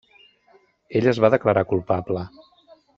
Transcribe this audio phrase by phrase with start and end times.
[1.01, 2.29] Ell es va declarar culpable.